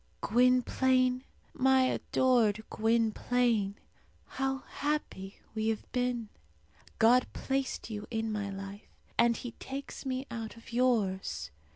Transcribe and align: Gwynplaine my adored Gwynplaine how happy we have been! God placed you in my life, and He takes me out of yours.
Gwynplaine 0.21 1.25
my 1.53 1.83
adored 1.83 2.63
Gwynplaine 2.71 3.75
how 4.25 4.63
happy 4.67 5.35
we 5.53 5.67
have 5.67 5.91
been! 5.91 6.29
God 6.97 7.27
placed 7.33 7.91
you 7.91 8.07
in 8.09 8.31
my 8.31 8.49
life, 8.49 8.89
and 9.19 9.37
He 9.37 9.51
takes 9.59 10.03
me 10.03 10.25
out 10.31 10.57
of 10.57 10.73
yours. 10.73 11.51